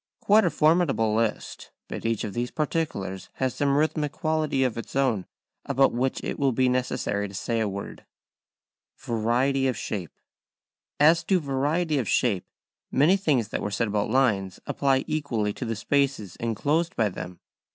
[0.19, 4.95] Quite a formidable list, but each of these particulars has some rhythmic quality of its
[4.95, 5.27] own
[5.63, 8.03] about which it will be necessary to say a word.
[8.97, 10.11] [Sidenote: Variety of Shape.]
[10.99, 12.47] As to variety of shape,
[12.91, 17.39] many things that were said about lines apply equally to the spaces enclosed by them.